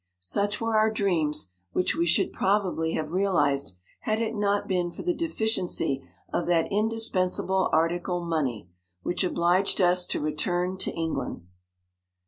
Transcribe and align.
Such 0.19 0.59
were 0.59 0.75
our 0.77 0.89
dreams, 0.89 1.51
which 1.73 1.95
we 1.95 2.07
should 2.07 2.33
probably 2.33 2.93
have 2.93 3.11
realized, 3.11 3.75
had 3.99 4.19
it 4.19 4.33
not 4.33 4.67
been 4.67 4.89
for 4.89 5.03
the 5.03 5.13
deficiency 5.13 6.03
of 6.33 6.47
that 6.47 6.67
indispensible 6.71 7.69
article 7.71 8.25
money, 8.25 8.67
which 9.03 9.23
obliged 9.23 9.79
us 9.79 10.07
to 10.07 10.19
re 10.19 10.33
turn 10.33 10.79
to 10.79 10.91
England. 10.93 11.45